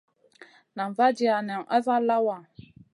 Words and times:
Nan 0.75 0.89
vaadia 0.97 1.35
nen 1.47 1.61
asa 1.75 1.95
lawa. 2.07 2.37